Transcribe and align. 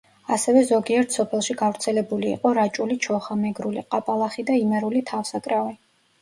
ასევე 0.35 0.61
ზოგიერთ 0.67 1.11
სოფელში 1.17 1.55
გავრცელებული 1.59 2.31
იყო 2.37 2.53
რაჭული 2.59 2.97
ჩოხა, 3.07 3.37
მეგრული 3.43 3.85
ყაბალახი 3.93 4.47
და 4.49 4.57
იმერული 4.63 5.05
თავსაკრავი. 5.13 5.79